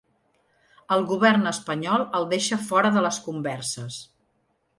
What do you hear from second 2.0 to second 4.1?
el deixa fora de les converses.